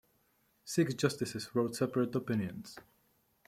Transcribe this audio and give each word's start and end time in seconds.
Six 0.65 0.95
justices 0.95 1.53
wrote 1.53 1.75
separate 1.75 2.15
opinions. 2.15 2.79